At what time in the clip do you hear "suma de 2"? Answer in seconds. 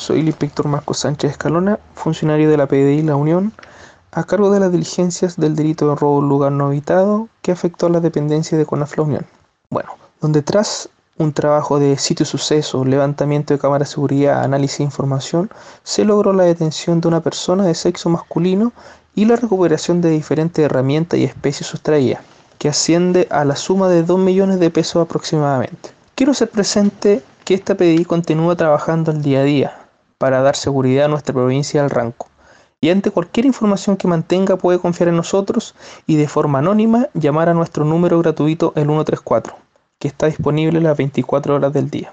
23.54-24.18